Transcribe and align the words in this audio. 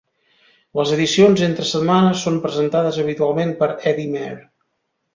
Les 0.79 0.93
edicions 0.95 1.43
entre 1.49 1.67
setmana 1.73 2.15
són 2.23 2.41
presentades 2.49 3.01
habitualment 3.07 3.57
per 3.63 3.73
Eddie 3.95 4.19
Mair. 4.19 4.37